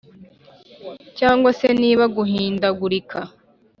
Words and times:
cyangwa 1.17 1.49
se 1.59 1.67
niba 1.81 2.05
guhindagurika. 2.15 3.19